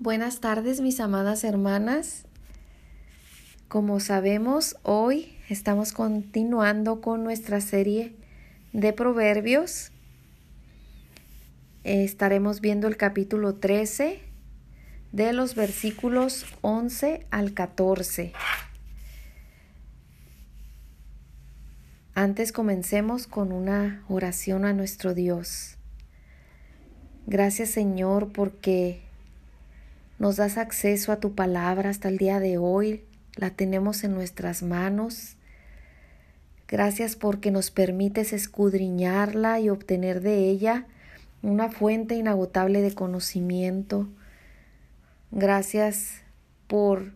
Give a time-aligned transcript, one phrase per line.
[0.00, 2.24] Buenas tardes, mis amadas hermanas.
[3.66, 8.14] Como sabemos, hoy estamos continuando con nuestra serie
[8.72, 9.90] de proverbios.
[11.82, 14.20] Estaremos viendo el capítulo 13
[15.10, 18.34] de los versículos 11 al 14.
[22.14, 25.76] Antes comencemos con una oración a nuestro Dios.
[27.26, 29.07] Gracias Señor porque
[30.18, 33.04] nos das acceso a tu palabra hasta el día de hoy,
[33.36, 35.36] la tenemos en nuestras manos.
[36.66, 40.86] Gracias porque nos permites escudriñarla y obtener de ella
[41.42, 44.08] una fuente inagotable de conocimiento.
[45.30, 46.22] Gracias
[46.66, 47.12] por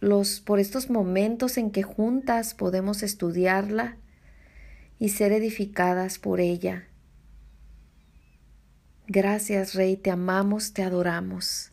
[0.00, 3.96] los por estos momentos en que juntas podemos estudiarla
[4.98, 6.84] y ser edificadas por ella.
[9.06, 11.72] Gracias, Rey, te amamos, te adoramos.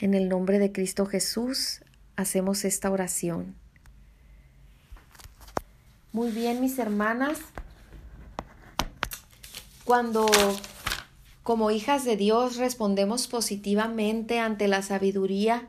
[0.00, 1.82] En el nombre de Cristo Jesús
[2.16, 3.54] hacemos esta oración.
[6.12, 7.38] Muy bien, mis hermanas.
[9.84, 10.26] Cuando
[11.42, 15.68] como hijas de Dios respondemos positivamente ante la sabiduría,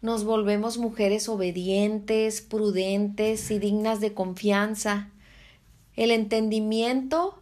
[0.00, 5.10] nos volvemos mujeres obedientes, prudentes y dignas de confianza.
[5.94, 7.38] El entendimiento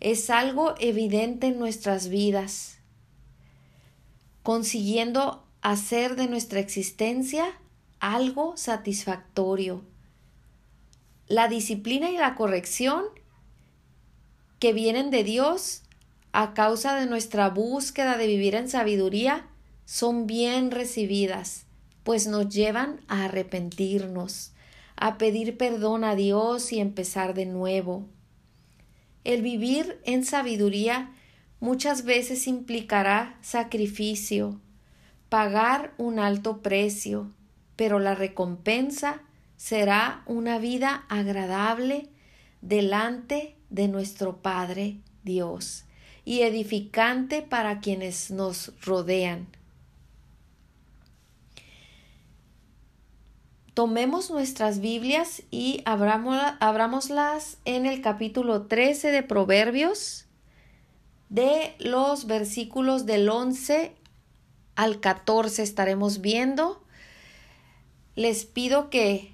[0.00, 2.78] es algo evidente en nuestras vidas,
[4.42, 7.46] consiguiendo hacer de nuestra existencia
[8.00, 9.84] algo satisfactorio.
[11.28, 13.04] La disciplina y la corrección
[14.58, 15.82] que vienen de Dios
[16.32, 19.46] a causa de nuestra búsqueda de vivir en sabiduría
[19.84, 21.64] son bien recibidas,
[22.02, 24.52] pues nos llevan a arrepentirnos,
[24.96, 28.06] a pedir perdón a Dios y empezar de nuevo.
[29.24, 31.12] El vivir en sabiduría
[31.60, 34.60] muchas veces implicará sacrificio,
[35.32, 37.32] pagar un alto precio,
[37.74, 39.22] pero la recompensa
[39.56, 42.10] será una vida agradable
[42.60, 45.86] delante de nuestro Padre Dios
[46.26, 49.46] y edificante para quienes nos rodean.
[53.72, 60.26] Tomemos nuestras Biblias y abrámoslas en el capítulo 13 de Proverbios,
[61.30, 63.96] de los versículos del 11
[64.76, 66.82] al 14 estaremos viendo.
[68.14, 69.32] Les pido que,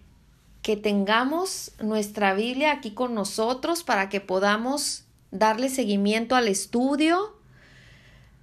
[0.63, 7.37] que tengamos nuestra Biblia aquí con nosotros para que podamos darle seguimiento al estudio.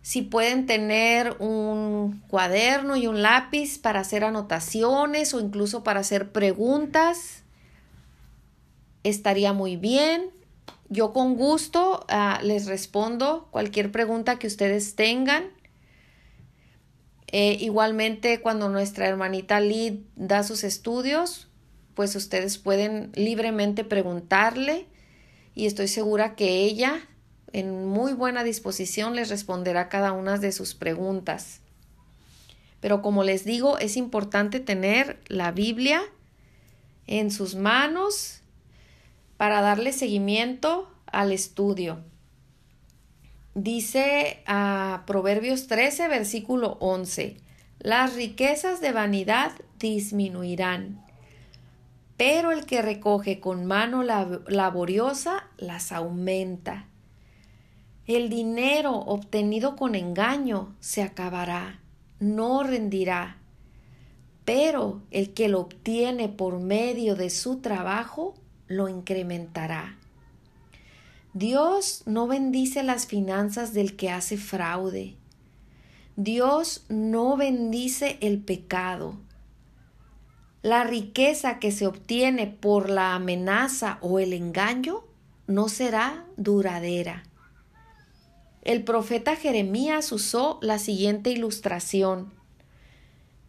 [0.01, 6.31] Si pueden tener un cuaderno y un lápiz para hacer anotaciones o incluso para hacer
[6.31, 7.43] preguntas,
[9.03, 10.29] estaría muy bien.
[10.89, 15.54] Yo con gusto uh, les respondo cualquier pregunta que ustedes tengan.
[17.31, 21.47] Eh, igualmente, cuando nuestra hermanita Lid da sus estudios,
[21.95, 24.85] pues ustedes pueden libremente preguntarle
[25.55, 27.07] y estoy segura que ella,
[27.53, 31.61] en muy buena disposición, les responderá cada una de sus preguntas.
[32.81, 36.03] Pero como les digo, es importante tener la Biblia
[37.07, 38.41] en sus manos
[39.37, 42.03] para darle seguimiento al estudio.
[43.55, 47.37] Dice a Proverbios 13, versículo 11,
[47.79, 51.01] las riquezas de vanidad disminuirán,
[52.17, 56.87] pero el que recoge con mano laboriosa las aumenta.
[58.05, 61.79] El dinero obtenido con engaño se acabará,
[62.19, 63.37] no rendirá,
[64.43, 68.35] pero el que lo obtiene por medio de su trabajo
[68.67, 69.95] lo incrementará.
[71.35, 75.15] Dios no bendice las finanzas del que hace fraude.
[76.15, 79.17] Dios no bendice el pecado.
[80.61, 85.03] La riqueza que se obtiene por la amenaza o el engaño
[85.45, 87.23] no será duradera.
[88.61, 92.31] El profeta Jeremías usó la siguiente ilustración.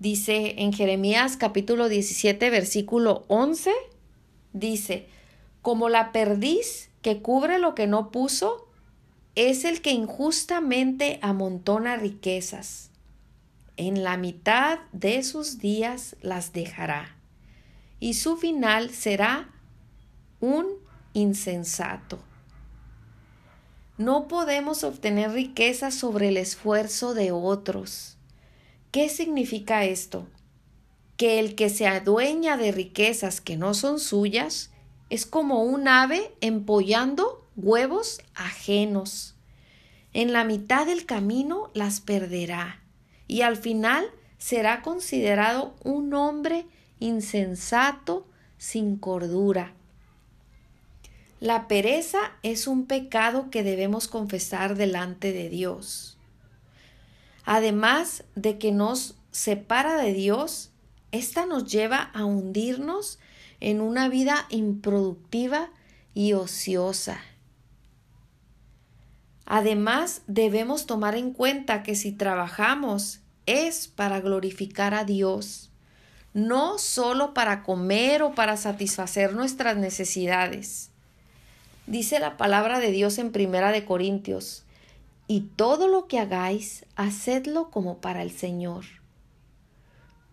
[0.01, 3.71] Dice en Jeremías capítulo 17 versículo 11,
[4.53, 5.07] dice,
[5.63, 8.67] como la perdiz que cubre lo que no puso
[9.37, 12.91] es el que injustamente amontona riquezas.
[13.77, 17.15] En la mitad de sus días las dejará,
[18.01, 19.55] y su final será
[20.41, 20.67] un
[21.13, 22.19] insensato.
[23.99, 28.19] No podemos obtener riquezas sobre el esfuerzo de otros.
[28.91, 30.27] ¿Qué significa esto?
[31.17, 34.73] Que el que se adueña de riquezas que no son suyas
[35.11, 39.35] es como un ave empollando huevos ajenos.
[40.13, 42.83] En la mitad del camino las perderá
[43.29, 46.67] y al final será considerado un hombre
[47.01, 48.27] insensato
[48.59, 49.73] sin cordura.
[51.41, 56.17] La pereza es un pecado que debemos confesar delante de Dios.
[57.45, 60.71] Además de que nos separa de Dios,
[61.13, 63.19] esta nos lleva a hundirnos
[63.61, 65.71] en una vida improductiva
[66.15, 67.21] y ociosa.
[69.45, 75.71] Además, debemos tomar en cuenta que si trabajamos es para glorificar a Dios,
[76.35, 80.91] no solo para comer o para satisfacer nuestras necesidades.
[81.87, 84.65] Dice la palabra de Dios en Primera de Corintios,
[85.29, 88.85] y todo lo que hagáis, hacedlo como para el Señor.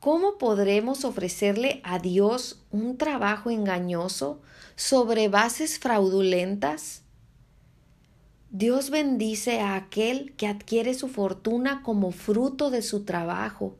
[0.03, 4.41] ¿Cómo podremos ofrecerle a Dios un trabajo engañoso
[4.75, 7.03] sobre bases fraudulentas?
[8.49, 13.77] Dios bendice a aquel que adquiere su fortuna como fruto de su trabajo,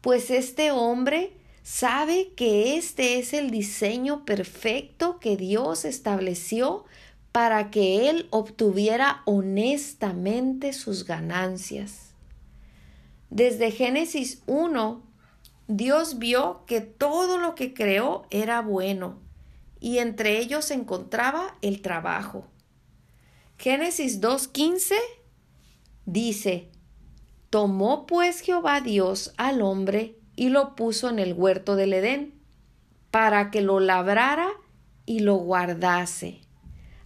[0.00, 1.32] pues este hombre
[1.64, 6.84] sabe que este es el diseño perfecto que Dios estableció
[7.32, 12.14] para que él obtuviera honestamente sus ganancias.
[13.28, 15.10] Desde Génesis 1,
[15.68, 19.18] Dios vio que todo lo que creó era bueno,
[19.80, 22.46] y entre ellos se encontraba el trabajo.
[23.58, 24.94] Génesis 2.15
[26.04, 26.68] dice,
[27.50, 32.34] Tomó pues Jehová Dios al hombre y lo puso en el huerto del Edén,
[33.10, 34.48] para que lo labrara
[35.06, 36.40] y lo guardase.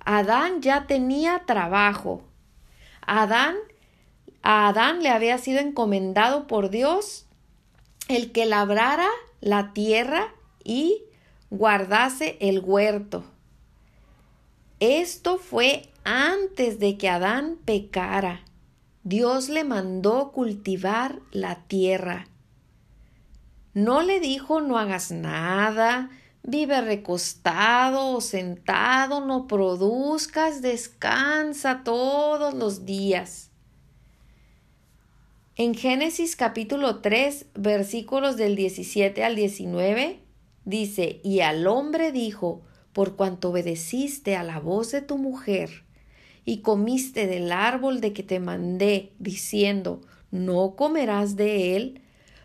[0.00, 2.22] Adán ya tenía trabajo.
[3.00, 3.56] Adán,
[4.42, 7.25] a Adán le había sido encomendado por Dios
[8.08, 9.08] el que labrara
[9.40, 11.02] la tierra y
[11.50, 13.24] guardase el huerto.
[14.80, 18.42] Esto fue antes de que Adán pecara.
[19.02, 22.26] Dios le mandó cultivar la tierra.
[23.72, 26.10] No le dijo no hagas nada,
[26.42, 33.50] vive recostado o sentado, no produzcas, descansa todos los días.
[35.58, 40.20] En Génesis capítulo 3, versículos del 17 al 19,
[40.66, 42.60] dice, y al hombre dijo,
[42.92, 45.84] por cuanto obedeciste a la voz de tu mujer
[46.44, 52.02] y comiste del árbol de que te mandé, diciendo, no comerás de él,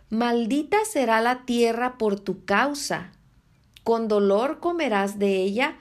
[0.10, 3.12] maldita será la tierra por tu causa,
[3.84, 5.78] con dolor comerás de ella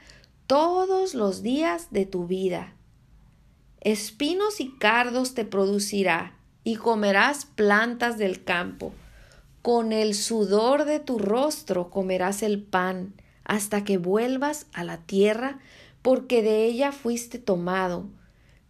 [0.48, 2.74] todos los días de tu vida.
[3.80, 8.92] Espinos y cardos te producirá, y comerás plantas del campo.
[9.62, 13.14] Con el sudor de tu rostro comerás el pan,
[13.44, 15.58] hasta que vuelvas a la tierra,
[16.02, 18.06] porque de ella fuiste tomado,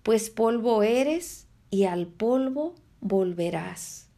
[0.02, 4.08] pues polvo eres y al polvo volverás.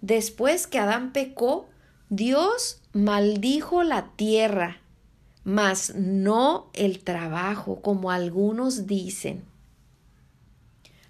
[0.00, 1.68] Después que Adán pecó,
[2.08, 4.80] Dios maldijo la tierra,
[5.44, 9.49] mas no el trabajo, como algunos dicen.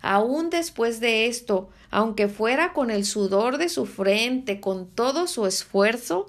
[0.00, 5.46] Aún después de esto, aunque fuera con el sudor de su frente, con todo su
[5.46, 6.26] esfuerzo,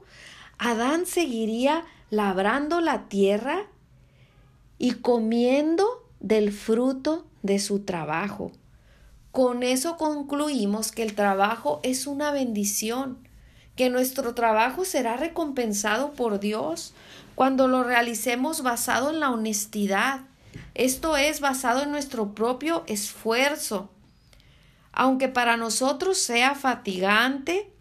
[0.58, 3.68] Adán seguiría labrando la tierra
[4.78, 8.52] y comiendo del fruto de su trabajo.
[9.32, 13.18] Con eso concluimos que el trabajo es una bendición,
[13.76, 16.94] que nuestro trabajo será recompensado por Dios
[17.36, 20.22] cuando lo realicemos basado en la honestidad.
[20.74, 23.90] Esto es basado en nuestro propio esfuerzo.
[24.92, 27.72] Aunque para nosotros sea fatigante,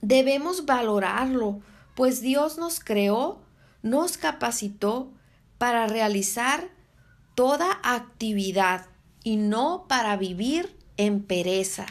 [0.00, 1.62] debemos valorarlo
[1.94, 3.40] pues Dios nos creó,
[3.82, 5.10] nos capacitó
[5.58, 6.70] para realizar
[7.34, 8.86] toda actividad
[9.22, 11.86] y no para vivir en pereza.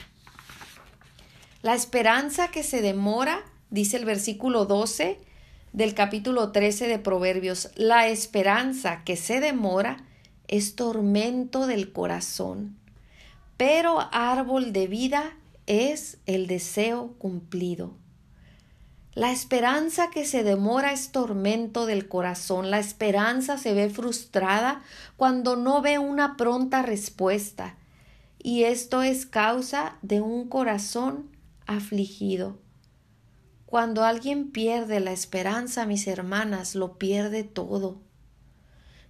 [1.61, 5.19] La esperanza que se demora, dice el versículo 12
[5.73, 9.97] del capítulo 13 de Proverbios, la esperanza que se demora
[10.47, 12.77] es tormento del corazón,
[13.57, 15.37] pero árbol de vida
[15.67, 17.95] es el deseo cumplido.
[19.13, 22.71] La esperanza que se demora es tormento del corazón.
[22.71, 24.83] La esperanza se ve frustrada
[25.17, 27.75] cuando no ve una pronta respuesta.
[28.41, 31.29] Y esto es causa de un corazón
[31.67, 32.57] afligido.
[33.71, 38.03] Cuando alguien pierde la esperanza, mis hermanas, lo pierde todo.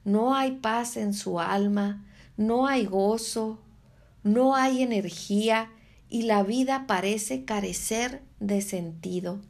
[0.06, 2.06] No hay paz en su alma,
[2.38, 3.60] no hay gozo,
[4.24, 5.70] no hay energía
[6.08, 9.42] y la vida parece carecer de sentido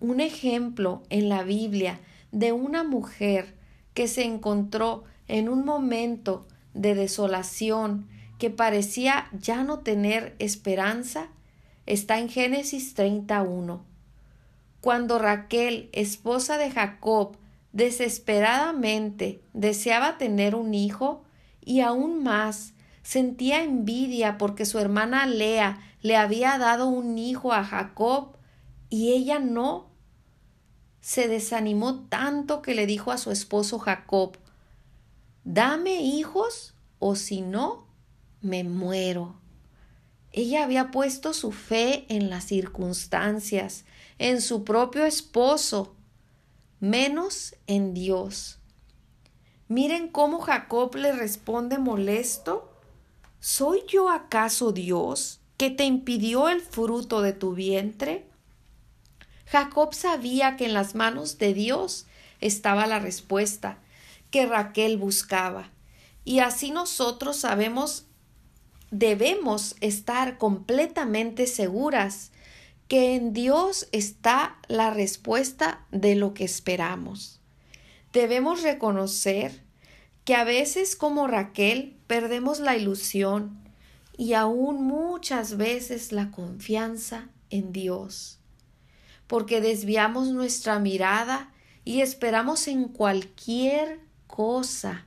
[0.00, 2.00] un ejemplo en la Biblia
[2.32, 3.56] de una mujer
[3.94, 11.28] que se encontró en un momento de desolación, que parecía ya no tener esperanza,
[11.86, 13.84] está en Génesis 31.
[14.80, 17.36] Cuando Raquel, esposa de Jacob,
[17.72, 21.24] desesperadamente deseaba tener un hijo
[21.64, 27.64] y aún más sentía envidia porque su hermana Lea le había dado un hijo a
[27.64, 28.36] Jacob
[28.90, 29.90] y ella no.
[31.00, 34.36] Se desanimó tanto que le dijo a su esposo Jacob
[35.48, 37.86] Dame hijos o si no,
[38.40, 39.36] me muero.
[40.36, 43.86] Ella había puesto su fe en las circunstancias,
[44.18, 45.96] en su propio esposo,
[46.78, 48.58] menos en Dios.
[49.66, 52.70] Miren cómo Jacob le responde molesto.
[53.40, 58.26] ¿Soy yo acaso Dios que te impidió el fruto de tu vientre?
[59.46, 62.04] Jacob sabía que en las manos de Dios
[62.42, 63.78] estaba la respuesta
[64.30, 65.70] que Raquel buscaba.
[66.26, 68.05] Y así nosotros sabemos,
[68.90, 72.32] debemos estar completamente seguras
[72.88, 77.40] que en Dios está la respuesta de lo que esperamos.
[78.12, 79.62] Debemos reconocer
[80.24, 83.58] que a veces como Raquel perdemos la ilusión
[84.16, 88.38] y aún muchas veces la confianza en Dios,
[89.26, 91.52] porque desviamos nuestra mirada
[91.84, 95.06] y esperamos en cualquier cosa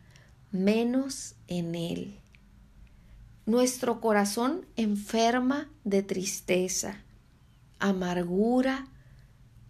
[0.51, 2.19] menos en Él.
[3.49, 7.03] Nuestro corazón enferma de tristeza
[7.79, 8.85] amargura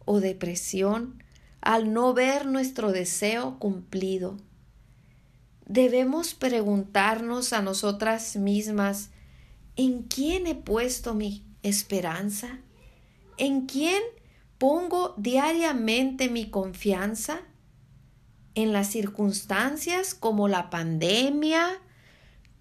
[0.03, 1.23] o depresión
[1.61, 4.35] al no ver nuestro deseo cumplido.
[5.65, 9.11] Debemos preguntarnos a nosotras mismas,
[9.77, 12.59] ¿en quién he puesto mi esperanza?
[13.37, 14.03] ¿En quién
[14.57, 17.43] pongo diariamente mi confianza?
[18.55, 21.79] ¿En las circunstancias como la pandemia,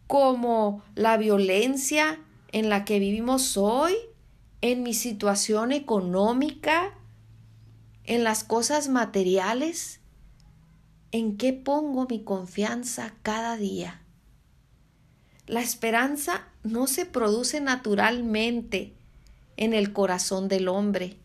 [0.09, 2.19] como la violencia
[2.51, 3.95] en la que vivimos hoy?
[4.61, 6.95] en mi situación económica,
[8.05, 10.01] en las cosas materiales?
[11.11, 14.03] ¿En qué pongo mi confianza cada día?
[15.47, 18.95] La esperanza no se produce naturalmente
[19.57, 21.17] en el corazón del hombre.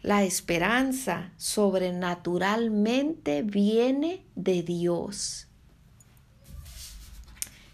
[0.00, 5.48] La esperanza sobrenaturalmente viene de Dios.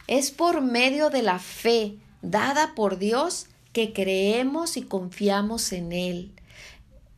[0.08, 6.32] Es por medio de la fe dada por Dios que creemos y confiamos en Él.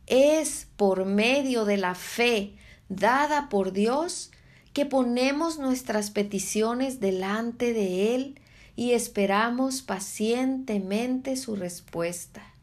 [0.07, 2.53] Es por medio de la fe
[2.89, 4.31] dada por Dios
[4.73, 8.39] que ponemos nuestras peticiones delante de Él
[8.75, 12.53] y esperamos pacientemente su respuesta.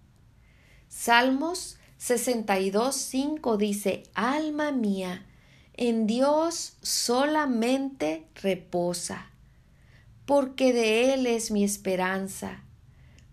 [0.89, 5.27] Salmos 62.5 dice, Alma mía,
[5.75, 9.31] en Dios solamente reposa,
[10.29, 12.63] porque de Él es mi esperanza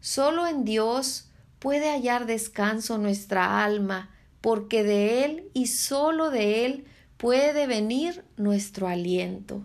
[0.06, 6.86] Solo en Dios puede hallar descanso nuestra alma, porque de Él y solo de Él
[7.18, 9.64] puede venir nuestro aliento.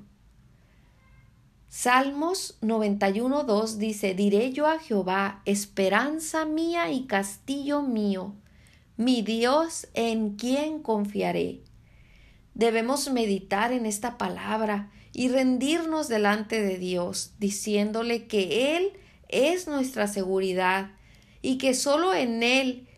[1.69, 8.35] Salmos 91.2 dice, Diré yo a Jehová, esperanza mía y castillo mío,
[8.97, 11.61] mi Dios en quien confiaré.
[12.55, 18.93] Debemos meditar en esta palabra y rendirnos delante de Dios, diciéndole que Él
[19.29, 20.93] es nuestra seguridad
[21.43, 22.89] y que solo en Él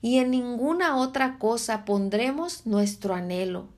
[0.00, 3.68] y en ninguna otra cosa pondremos nuestro anhelo.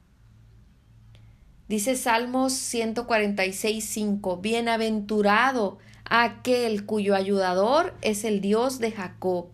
[1.68, 9.46] Dice Salmos 146.5, Bienaventurado aquel cuyo ayudador es el Dios de Jacob,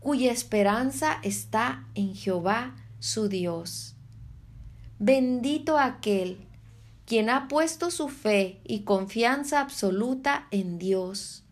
[0.00, 3.94] cuya esperanza está en Jehová su Dios.
[4.98, 6.47] Bendito aquel
[7.08, 11.42] quien ha puesto su fe y confianza absoluta en Dios.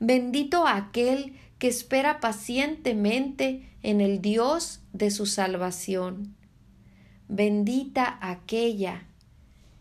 [0.00, 6.34] Bendito aquel que espera pacientemente en el Dios de su salvación.
[7.28, 9.04] Bendita aquella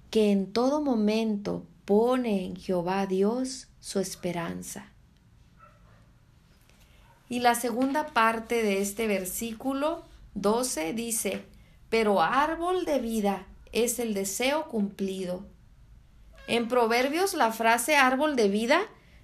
[0.09, 4.87] que en todo momento pone en Jehová Dios su esperanza.
[7.29, 11.45] Y la segunda parte de este versículo 12 dice,
[11.89, 15.45] pero árbol de vida es el deseo cumplido.
[16.47, 18.81] En Proverbios la frase árbol de vida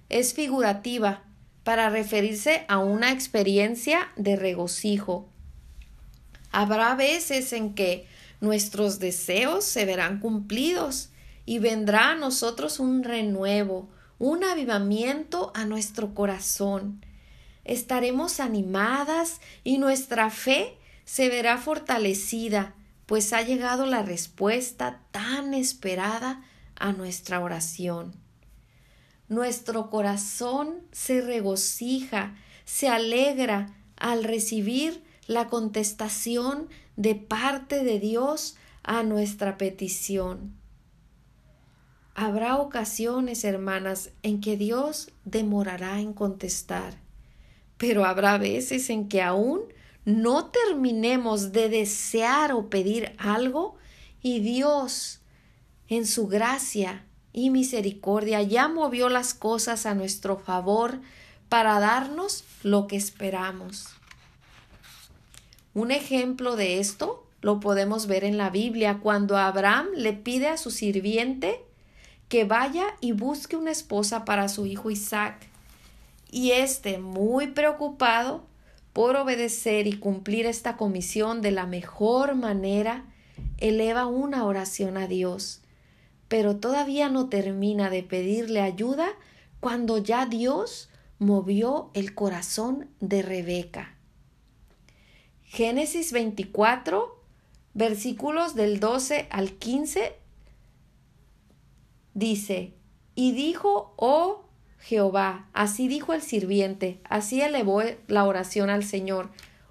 [0.08, 1.24] es figurativa
[1.64, 5.28] para referirse a una experiencia de regocijo.
[6.50, 8.06] Habrá veces en que
[8.40, 11.10] nuestros deseos se verán cumplidos
[11.44, 17.04] y vendrá a nosotros un renuevo, un avivamiento a nuestro corazón.
[17.64, 22.74] Estaremos animadas y nuestra fe se verá fortalecida,
[23.08, 26.44] pues ha llegado la respuesta tan esperada
[26.76, 28.12] a nuestra oración.
[29.28, 32.34] nuestro corazón se regocija,
[32.66, 40.54] se alegra al recibir la contestación de parte de Dios a nuestra petición.
[42.14, 46.94] Habrá ocasiones, hermanas, en que Dios demorará en contestar,
[47.78, 49.62] pero habrá veces en que aún
[50.08, 53.76] no terminemos de desear o pedir algo
[54.22, 55.20] y Dios,
[55.86, 60.98] en su gracia y misericordia, ya movió las cosas a nuestro favor
[61.50, 63.88] para darnos lo que esperamos.
[65.74, 70.56] Un ejemplo de esto lo podemos ver en la Biblia cuando Abraham le pide a
[70.56, 71.62] su sirviente
[72.30, 75.46] que vaya y busque una esposa para su hijo Isaac.
[76.30, 78.47] Y éste, muy preocupado
[78.98, 83.04] por obedecer y cumplir esta comisión de la mejor manera,
[83.58, 85.62] eleva una oración a Dios.
[86.26, 89.06] Pero todavía no termina de pedirle ayuda
[89.60, 90.90] cuando ya Dios
[91.20, 93.96] movió el corazón de Rebeca.
[95.44, 97.22] Génesis 24,
[97.74, 100.16] versículos del 12 al 15
[102.14, 102.74] dice,
[103.14, 104.47] y dijo, oh
[104.88, 109.28] Jehová, así dijo el sirviente, así elevó la oración al Señor,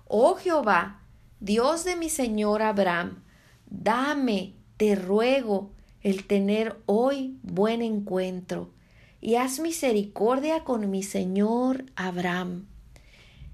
[0.07, 1.01] oh Jehová,
[1.39, 3.23] Dios de mi Señor Abraham,
[3.65, 5.71] dame, te ruego,
[6.03, 8.69] el tener hoy buen encuentro,
[9.19, 12.67] y haz misericordia con mi Señor Abraham.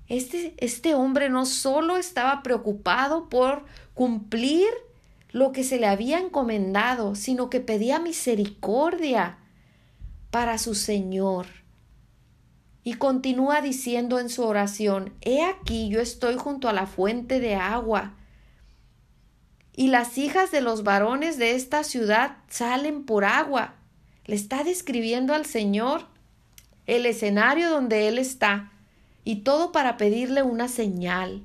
[0.09, 4.67] Este, este hombre no solo estaba preocupado por cumplir
[5.31, 9.37] lo que se le había encomendado, sino que pedía misericordia
[10.33, 11.45] para su Señor.
[12.83, 17.53] Y continúa diciendo en su oración, He aquí yo estoy junto a la fuente de
[17.53, 18.15] agua,
[19.75, 23.75] y las hijas de los varones de esta ciudad salen por agua.
[24.25, 26.07] Le está describiendo al Señor
[26.87, 28.71] el escenario donde Él está,
[29.23, 31.43] y todo para pedirle una señal.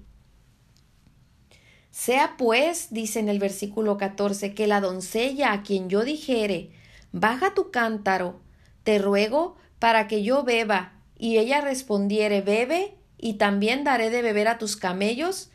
[1.90, 6.70] Sea pues, dice en el versículo 14, que la doncella a quien yo dijere,
[7.12, 8.40] baja tu cántaro,
[8.88, 14.48] te ruego para que yo beba, y ella respondiere, bebe, y también daré de beber
[14.48, 15.50] a tus camellos,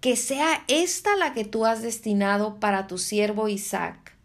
[0.00, 4.16] que sea esta la que tú has destinado para tu siervo Isaac.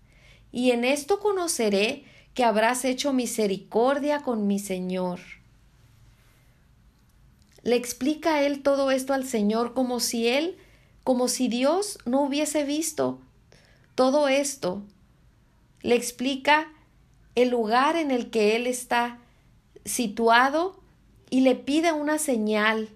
[0.52, 5.20] Y en esto conoceré que habrás hecho misericordia con mi Señor.
[7.64, 10.58] Le explica él todo esto al Señor como si él
[11.04, 13.20] como si Dios no hubiese visto
[13.96, 14.84] todo esto.
[15.82, 16.68] Le explica
[17.36, 19.20] el lugar en el que Él está
[19.86, 20.80] situado
[21.30, 22.90] y le pide una señal.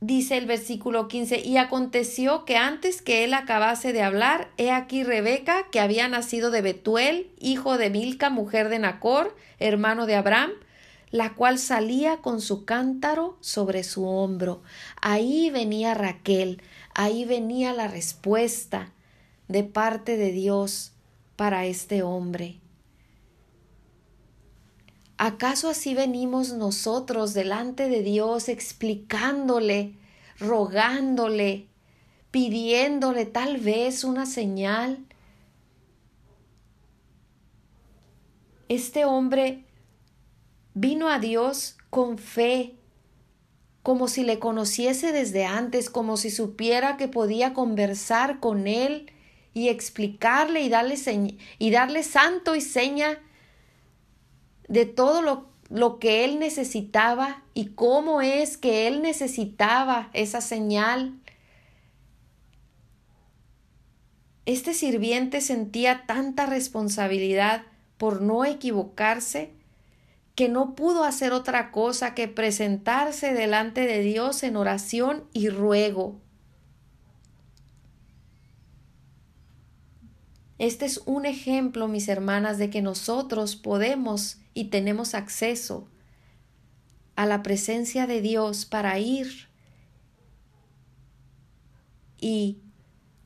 [0.00, 5.04] Dice el versículo 15, y aconteció que antes que él acabase de hablar, he aquí
[5.04, 10.52] Rebeca, que había nacido de Betuel, hijo de Milca, mujer de Nacor, hermano de Abraham,
[11.10, 14.62] la cual salía con su cántaro sobre su hombro.
[15.02, 16.62] Ahí venía Raquel,
[16.94, 18.90] ahí venía la respuesta
[19.50, 20.92] de parte de Dios
[21.36, 22.60] para este hombre.
[25.18, 29.94] ¿Acaso así venimos nosotros delante de Dios explicándole,
[30.38, 31.66] rogándole,
[32.30, 35.04] pidiéndole tal vez una señal?
[38.68, 39.66] Este hombre
[40.74, 42.76] Vino a Dios con fe,
[43.82, 49.10] como si le conociese desde antes, como si supiera que podía conversar con él
[49.54, 50.96] y explicarle y darle,
[51.58, 53.18] y darle santo y seña
[54.68, 61.18] de todo lo, lo que él necesitaba y cómo es que él necesitaba esa señal.
[64.46, 67.64] Este sirviente sentía tanta responsabilidad
[67.98, 69.52] por no equivocarse
[70.34, 76.18] que no pudo hacer otra cosa que presentarse delante de Dios en oración y ruego.
[80.60, 85.88] Este es un ejemplo, mis hermanas, de que nosotros podemos y tenemos acceso
[87.16, 89.48] a la presencia de Dios para ir
[92.18, 92.58] y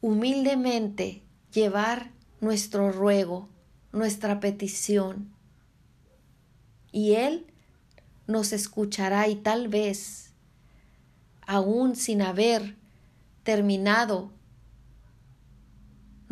[0.01, 3.49] humildemente llevar nuestro ruego,
[3.90, 5.35] nuestra petición.
[6.92, 7.49] Y Él
[8.29, 10.31] nos escuchará y tal vez,
[11.49, 12.77] aún sin haber
[13.42, 14.31] terminado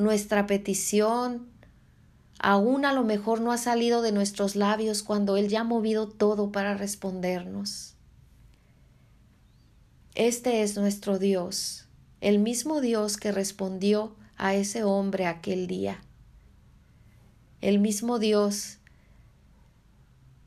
[0.03, 1.49] nuestra petición,
[2.39, 6.09] aún a lo mejor no ha salido de nuestros labios cuando Él ya ha movido
[6.09, 7.95] todo para respondernos.
[10.15, 11.87] Este es nuestro Dios,
[12.21, 16.03] el mismo Dios que respondió a ese hombre aquel día.
[17.63, 18.79] el mismo Dios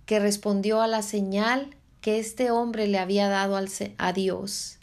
[0.06, 3.58] que respondió a la señal que este hombre le había dado
[3.98, 4.80] a Dios.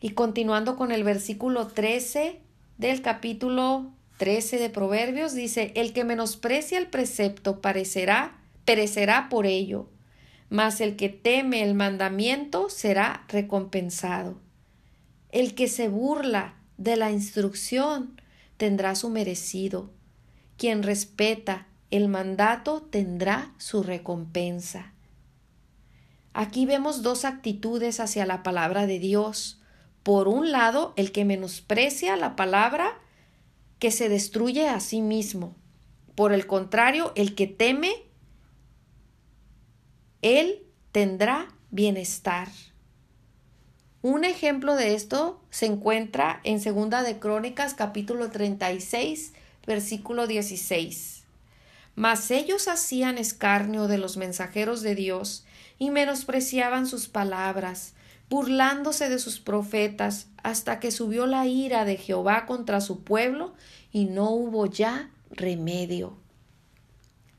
[0.00, 2.40] Y continuando con el versículo 13
[2.80, 9.90] del capítulo 13 de Proverbios, dice, el que menosprecia el precepto parecerá, perecerá por ello,
[10.48, 14.40] mas el que teme el mandamiento será recompensado.
[15.28, 18.18] El que se burla de la instrucción
[18.56, 19.90] tendrá su merecido.
[20.56, 24.94] Quien respeta el mandato tendrá su recompensa.
[26.32, 29.59] Aquí vemos dos actitudes hacia la palabra de Dios.
[30.02, 32.98] Por un lado, el que menosprecia la palabra
[33.78, 35.56] que se destruye a sí mismo.
[36.14, 37.92] Por el contrario, el que teme,
[40.22, 42.48] él tendrá bienestar.
[44.02, 49.34] Un ejemplo de esto se encuentra en Segunda de Crónicas capítulo 36,
[49.66, 51.24] versículo 16.
[51.96, 55.44] Mas ellos hacían escarnio de los mensajeros de Dios
[55.78, 57.94] y menospreciaban sus palabras,
[58.30, 63.54] burlándose de sus profetas, hasta que subió la ira de Jehová contra su pueblo
[63.92, 66.16] y no hubo ya remedio.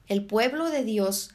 [0.07, 1.31] El pueblo de Dios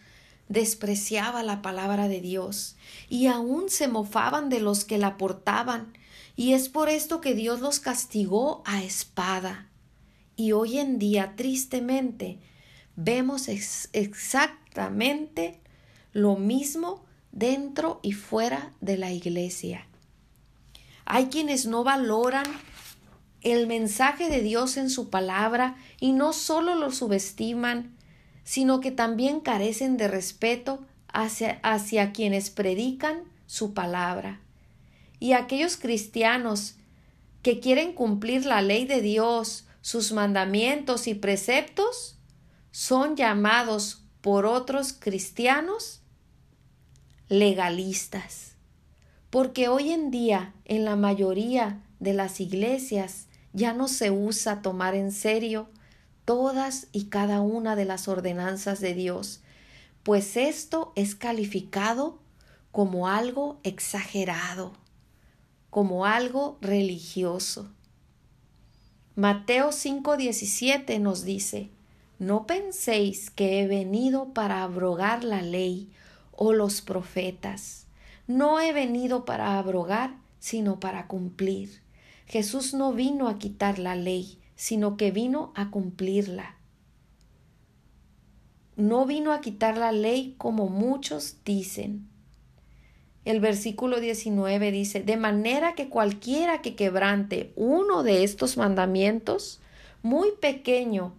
[0.49, 2.77] despreciaba la palabra de Dios
[3.09, 5.95] y aún se mofaban de los que la portaban,
[6.37, 9.71] y es por esto que Dios los castigó a espada.
[10.37, 12.39] Y hoy en día, tristemente,
[12.95, 15.59] vemos exactamente
[16.13, 17.06] lo mismo
[17.37, 19.87] dentro y fuera de la iglesia.
[21.05, 22.47] Hay quienes no valoran
[23.43, 27.95] el mensaje de Dios en su palabra y no solo lo subestiman,
[28.43, 30.81] sino que también carecen de respeto
[31.13, 34.41] hacia, hacia quienes predican su palabra.
[35.21, 36.77] Y aquellos cristianos
[37.43, 42.17] que quieren cumplir la ley de Dios, sus mandamientos y preceptos,
[42.71, 46.01] son llamados por otros cristianos
[47.29, 48.53] legalistas.
[49.31, 54.95] Porque hoy en día en la mayoría de las iglesias ya no se usa tomar
[54.95, 55.69] en serio
[56.25, 59.41] todas y cada una de las ordenanzas de Dios,
[60.03, 62.19] pues esto es calificado
[62.73, 64.73] como algo exagerado,
[65.71, 67.71] como algo religioso.
[69.15, 71.71] Mateo 5:17 nos dice,
[72.19, 75.91] No penséis que he venido para abrogar la ley
[76.37, 77.87] o los profetas.
[78.27, 81.83] No he venido para abrogar, sino para cumplir.
[82.27, 86.57] Jesús no vino a quitar la ley, sino que vino a cumplirla.
[88.77, 92.09] No vino a quitar la ley como muchos dicen.
[93.25, 99.61] El versículo 19 dice, de manera que cualquiera que quebrante uno de estos mandamientos,
[100.03, 101.15] muy pequeño,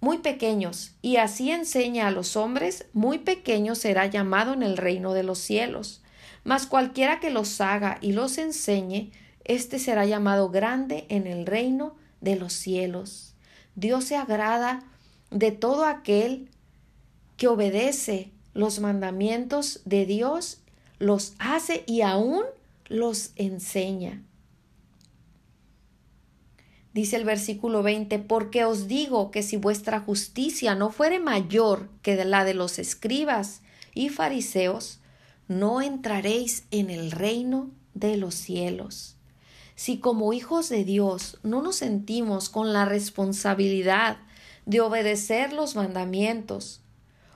[0.00, 5.12] muy pequeños, y así enseña a los hombres, muy pequeño será llamado en el reino
[5.12, 6.02] de los cielos.
[6.44, 9.10] Mas cualquiera que los haga y los enseñe,
[9.44, 13.34] éste será llamado grande en el reino de los cielos.
[13.74, 14.84] Dios se agrada
[15.30, 16.48] de todo aquel
[17.36, 20.58] que obedece los mandamientos de Dios,
[20.98, 22.42] los hace y aún
[22.88, 24.22] los enseña.
[26.98, 32.24] Dice el versículo 20, porque os digo que si vuestra justicia no fuere mayor que
[32.24, 33.60] la de los escribas
[33.94, 34.98] y fariseos,
[35.46, 39.14] no entraréis en el reino de los cielos.
[39.76, 44.16] Si como hijos de Dios no nos sentimos con la responsabilidad
[44.66, 46.80] de obedecer los mandamientos,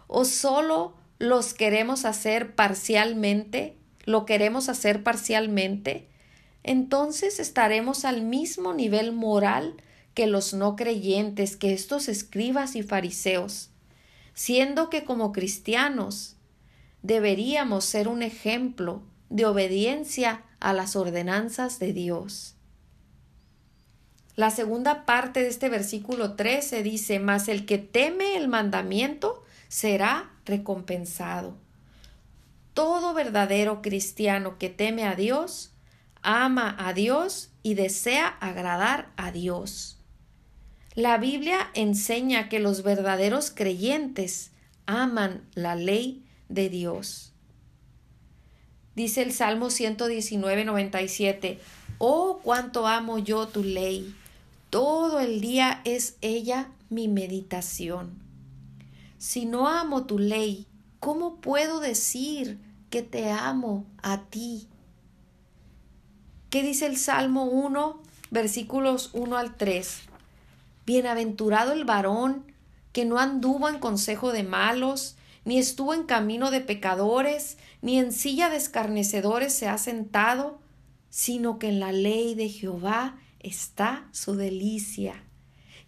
[0.09, 6.09] o solo los queremos hacer parcialmente, lo queremos hacer parcialmente,
[6.64, 9.75] entonces estaremos al mismo nivel moral
[10.14, 13.70] que los no creyentes, que estos escribas y fariseos,
[14.35, 16.37] siendo que como cristianos
[17.03, 22.55] deberíamos ser un ejemplo de obediencia a las ordenanzas de Dios.
[24.37, 30.31] La segunda parte de este versículo 13 dice, mas el que teme el mandamiento será
[30.46, 31.55] recompensado.
[32.72, 35.72] Todo verdadero cristiano que teme a Dios,
[36.23, 39.99] ama a Dios y desea agradar a Dios.
[40.95, 44.51] La Biblia enseña que los verdaderos creyentes
[44.87, 47.33] aman la ley de Dios.
[48.95, 51.59] Dice el Salmo 119, 97,
[51.99, 54.15] Oh, cuánto amo yo tu ley.
[54.71, 58.21] Todo el día es ella mi meditación.
[59.19, 60.67] Si no amo tu ley,
[60.99, 62.59] ¿cómo puedo decir
[62.91, 64.69] que te amo a ti?
[66.53, 67.99] ¿Qué dice el Salmo 1,
[68.31, 70.01] versículos 1 al 3.
[70.85, 72.45] Bienaventurado el varón
[72.93, 78.12] que no anduvo en consejo de malos, ni estuvo en camino de pecadores, ni en
[78.12, 80.59] silla de escarnecedores se ha sentado,
[81.09, 85.25] sino que en la ley de Jehová está su delicia,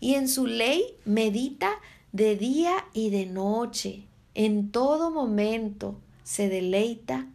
[0.00, 1.72] y en su ley medita
[2.12, 7.26] de día y de noche, en todo momento se deleita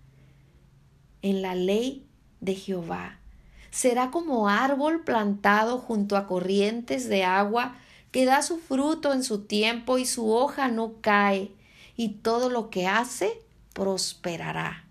[1.21, 2.07] en la ley
[2.41, 3.18] de Jehová.
[3.71, 7.75] Será como árbol plantado junto a corrientes de agua,
[8.11, 11.51] que da su fruto en su tiempo y su hoja no cae,
[11.95, 13.41] y todo lo que hace
[13.73, 14.85] prosperará.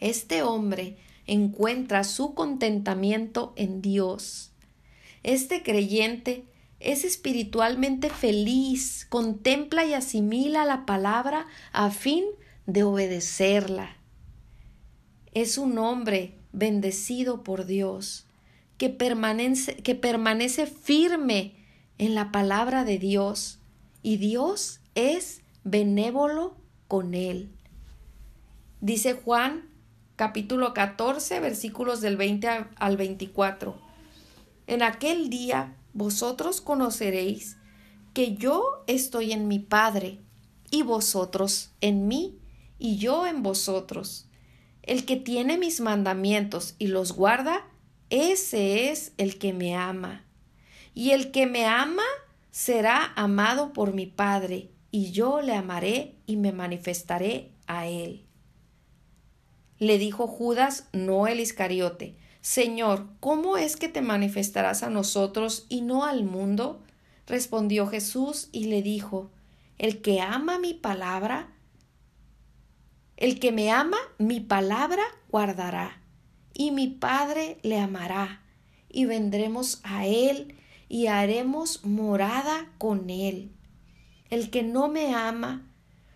[0.00, 0.96] Este hombre
[1.26, 4.50] encuentra su contentamiento en Dios.
[5.22, 6.44] Este creyente
[6.80, 12.24] es espiritualmente feliz, contempla y asimila la palabra a fin
[12.66, 13.96] de obedecerla.
[15.32, 18.26] Es un hombre bendecido por Dios,
[18.78, 21.54] que permanece, que permanece firme
[21.98, 23.58] en la palabra de Dios,
[24.02, 26.56] y Dios es benévolo
[26.88, 27.50] con él.
[28.80, 29.68] Dice Juan
[30.16, 33.76] capítulo 14 versículos del 20 al 24.
[34.66, 37.56] En aquel día vosotros conoceréis
[38.14, 40.18] que yo estoy en mi Padre,
[40.70, 42.38] y vosotros en mí,
[42.78, 44.26] y yo en vosotros.
[44.82, 47.64] El que tiene mis mandamientos y los guarda,
[48.10, 50.24] ese es el que me ama.
[50.94, 52.02] Y el que me ama
[52.50, 58.26] será amado por mi Padre, y yo le amaré y me manifestaré a él.
[59.78, 65.80] Le dijo Judas, no el Iscariote, Señor, ¿cómo es que te manifestarás a nosotros y
[65.80, 66.82] no al mundo?
[67.26, 69.30] Respondió Jesús y le dijo,
[69.78, 71.52] El que ama mi palabra,
[73.22, 76.02] el que me ama, mi palabra guardará,
[76.54, 78.42] y mi Padre le amará,
[78.88, 80.56] y vendremos a él
[80.88, 83.52] y haremos morada con él.
[84.28, 85.70] El que no me ama,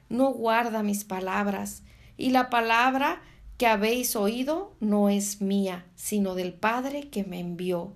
[0.08, 1.84] no guarda mis palabras,
[2.16, 3.22] y la palabra
[3.56, 7.94] que habéis oído no es mía, sino del Padre que me envió.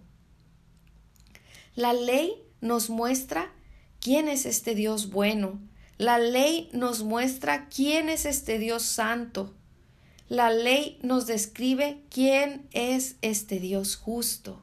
[1.75, 3.51] La ley nos muestra
[4.01, 5.59] quién es este Dios bueno,
[6.01, 9.53] la ley nos muestra quién es este Dios santo.
[10.31, 14.63] La ley nos describe quién es este Dios justo.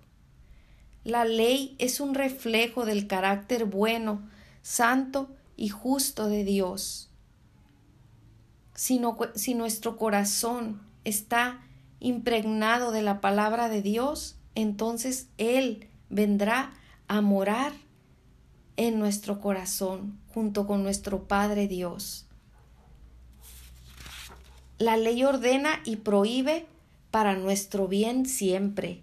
[1.03, 4.27] La ley es un reflejo del carácter bueno,
[4.63, 7.11] santo y justo de Dios.
[8.73, 8.97] Si,
[9.53, 11.61] nuestro corazón está
[11.99, 16.73] impregnado de la palabra de Dios, entonces Él vendrá
[17.07, 17.73] a morar
[18.75, 22.27] en nuestro corazón junto con nuestro Padre Dios.
[24.77, 26.67] La ley ordena y prohíbe
[27.09, 29.01] para nuestro bien siempre.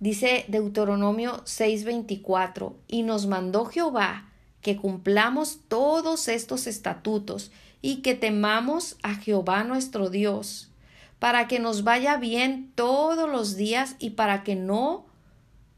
[0.00, 4.30] Dice Deuteronomio 6:24, y nos mandó Jehová
[4.62, 10.70] que cumplamos todos estos estatutos y que temamos a Jehová nuestro Dios,
[11.18, 15.04] para que nos vaya bien todos los días y para que no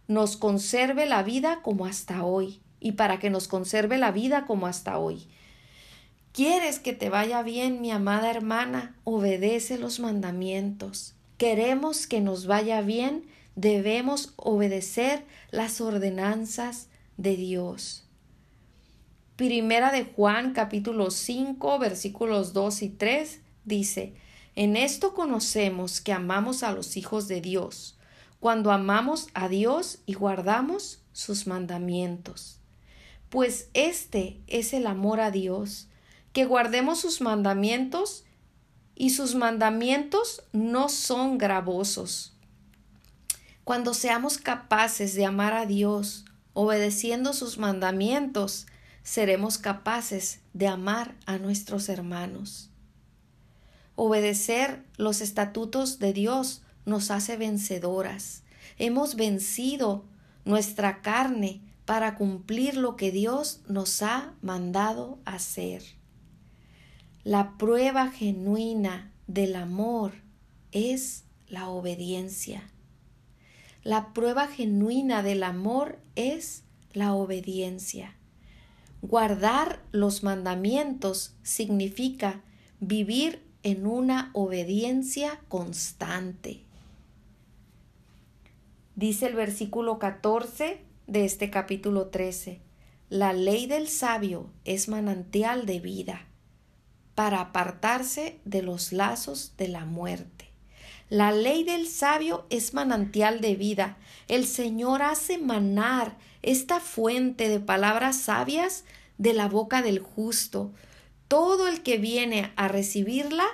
[0.06, 4.66] nos conserve la vida como hasta hoy y para que nos conserve la vida como
[4.66, 5.26] hasta hoy.
[6.32, 8.94] ¿Quieres que te vaya bien, mi amada hermana?
[9.04, 11.14] Obedece los mandamientos.
[11.36, 18.04] Queremos que nos vaya bien, debemos obedecer las ordenanzas de Dios.
[19.34, 24.14] Primera de Juan capítulo 5 versículos 2 y 3 dice,
[24.56, 27.96] En esto conocemos que amamos a los hijos de Dios,
[28.40, 32.57] cuando amamos a Dios y guardamos sus mandamientos.
[33.30, 35.88] Pues este es el amor a Dios,
[36.32, 38.24] que guardemos sus mandamientos
[38.94, 42.34] y sus mandamientos no son gravosos.
[43.64, 48.66] Cuando seamos capaces de amar a Dios, obedeciendo sus mandamientos,
[49.02, 52.70] seremos capaces de amar a nuestros hermanos.
[53.94, 58.42] Obedecer los estatutos de Dios nos hace vencedoras.
[58.78, 60.04] Hemos vencido
[60.44, 65.82] nuestra carne para cumplir lo que Dios nos ha mandado hacer.
[67.24, 70.12] La prueba genuina del amor
[70.70, 72.70] es la obediencia.
[73.84, 78.14] La prueba genuina del amor es la obediencia.
[79.00, 82.42] Guardar los mandamientos significa
[82.80, 86.60] vivir en una obediencia constante.
[88.94, 92.60] Dice el versículo 14 de este capítulo 13,
[93.08, 96.26] la ley del sabio es manantial de vida
[97.14, 100.50] para apartarse de los lazos de la muerte.
[101.08, 103.96] La ley del sabio es manantial de vida.
[104.28, 108.84] El Señor hace manar esta fuente de palabras sabias
[109.16, 110.72] de la boca del justo.
[111.26, 113.46] Todo el que viene a recibirla,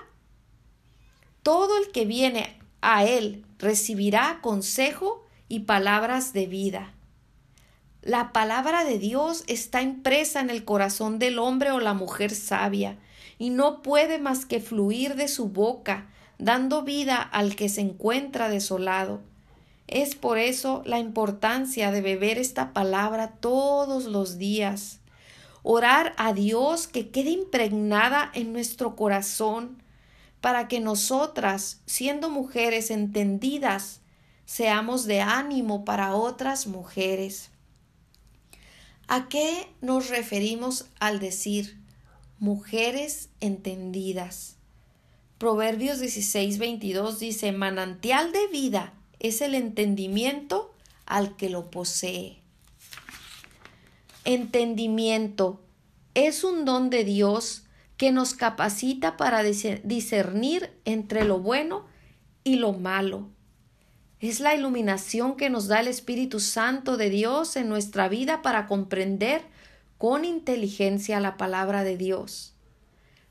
[1.44, 6.93] todo el que viene a él recibirá consejo y palabras de vida.
[8.04, 12.98] La palabra de Dios está impresa en el corazón del hombre o la mujer sabia,
[13.38, 18.50] y no puede más que fluir de su boca, dando vida al que se encuentra
[18.50, 19.22] desolado.
[19.86, 25.00] Es por eso la importancia de beber esta palabra todos los días.
[25.62, 29.82] Orar a Dios que quede impregnada en nuestro corazón,
[30.42, 34.02] para que nosotras, siendo mujeres entendidas,
[34.44, 37.50] seamos de ánimo para otras mujeres.
[39.06, 41.78] ¿A qué nos referimos al decir
[42.38, 44.56] mujeres entendidas?
[45.36, 50.72] Proverbios 16, 22 dice, manantial de vida es el entendimiento
[51.04, 52.38] al que lo posee.
[54.24, 55.60] Entendimiento
[56.14, 57.64] es un don de Dios
[57.98, 61.84] que nos capacita para discernir entre lo bueno
[62.42, 63.28] y lo malo.
[64.24, 68.66] Es la iluminación que nos da el Espíritu Santo de Dios en nuestra vida para
[68.66, 69.42] comprender
[69.98, 72.54] con inteligencia la palabra de Dios.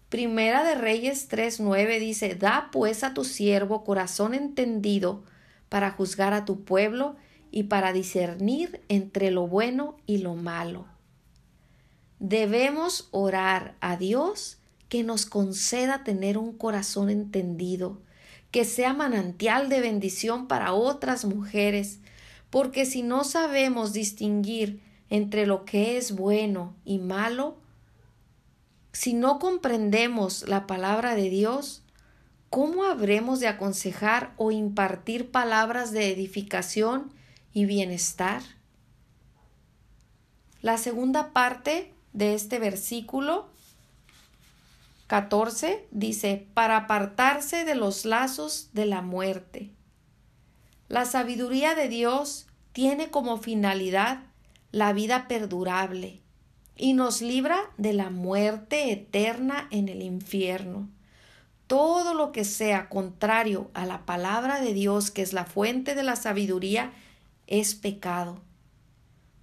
[0.10, 5.24] Primera de Reyes 3:9 dice, Da pues a tu siervo corazón entendido
[5.68, 7.16] para juzgar a tu pueblo
[7.50, 10.86] y para discernir entre lo bueno y lo malo.
[12.20, 18.00] Debemos orar a Dios que nos conceda tener un corazón entendido,
[18.54, 21.98] que sea manantial de bendición para otras mujeres,
[22.52, 27.58] porque si no sabemos distinguir entre lo que es bueno y malo,
[28.92, 31.82] si no comprendemos la palabra de Dios,
[32.52, 37.12] ¿cómo habremos de aconsejar o impartir palabras de edificación
[37.54, 38.44] y bienestar?
[40.62, 43.48] La segunda parte de este versículo
[45.14, 49.70] 14 dice, para apartarse de los lazos de la muerte.
[50.88, 54.24] La sabiduría de Dios tiene como finalidad
[54.72, 56.24] la vida perdurable
[56.76, 60.90] y nos libra de la muerte eterna en el infierno.
[61.68, 66.02] Todo lo que sea contrario a la palabra de Dios, que es la fuente de
[66.02, 66.92] la sabiduría,
[67.46, 68.42] es pecado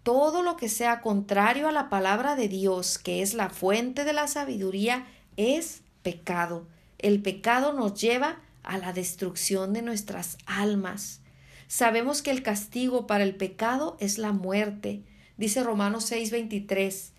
[0.03, 4.13] todo lo que sea contrario a la palabra de Dios, que es la fuente de
[4.13, 5.07] la sabiduría,
[5.41, 6.67] es pecado.
[6.99, 11.21] El pecado nos lleva a la destrucción de nuestras almas.
[11.67, 15.03] Sabemos que el castigo para el pecado es la muerte.
[15.37, 17.13] Dice Romanos 6:23,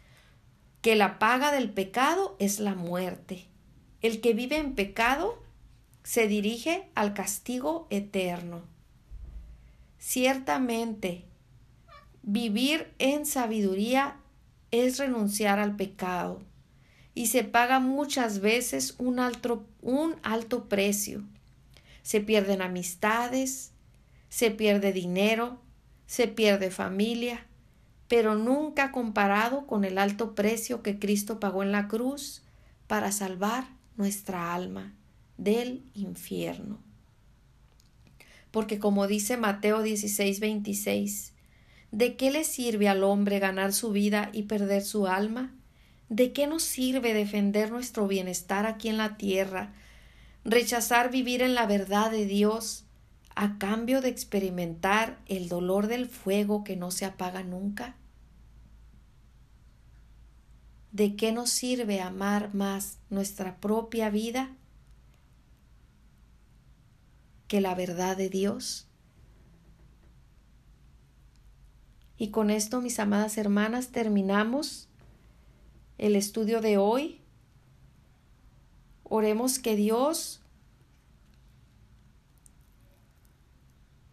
[0.82, 3.48] que la paga del pecado es la muerte.
[4.02, 5.42] El que vive en pecado
[6.04, 8.64] se dirige al castigo eterno.
[10.00, 11.26] Ciertamente,
[12.24, 14.18] Vivir en sabiduría
[14.70, 16.40] es renunciar al pecado
[17.14, 21.24] y se paga muchas veces un alto, un alto precio.
[22.02, 23.72] Se pierden amistades,
[24.30, 25.62] se pierde dinero,
[26.08, 27.46] se pierde familia,
[28.08, 32.44] pero nunca comparado con el alto precio que Cristo pagó en la cruz
[32.88, 33.66] para salvar
[33.98, 34.94] nuestra alma
[35.38, 36.80] del infierno.
[38.52, 41.34] Porque como dice Mateo 16, 26,
[41.92, 45.54] ¿De qué le sirve al hombre ganar su vida y perder su alma?
[46.12, 49.72] ¿De qué nos sirve defender nuestro bienestar aquí en la tierra,
[50.44, 52.84] rechazar vivir en la verdad de Dios
[53.34, 57.96] a cambio de experimentar el dolor del fuego que no se apaga nunca?
[60.92, 64.52] ¿De qué nos sirve amar más nuestra propia vida
[67.48, 68.90] que la verdad de Dios?
[72.18, 74.90] Y con esto, mis amadas hermanas, terminamos
[76.02, 77.22] el estudio de hoy.
[79.04, 80.42] Oremos que Dios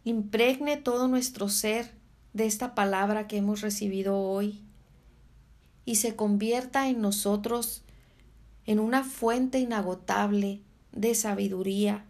[0.04, 1.94] impregne todo nuestro ser
[2.34, 4.62] de esta palabra que hemos recibido hoy
[5.86, 7.82] y se convierta en nosotros
[8.66, 10.60] en una fuente inagotable
[10.92, 12.04] de sabiduría,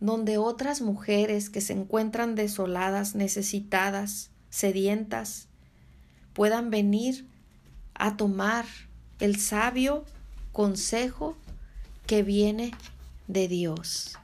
[0.00, 5.48] donde otras mujeres que se encuentran desoladas, necesitadas, sedientas
[6.34, 7.26] puedan venir
[7.94, 8.66] a tomar
[9.20, 10.04] el sabio
[10.52, 11.36] consejo
[12.06, 12.72] que viene
[13.26, 14.18] de Dios.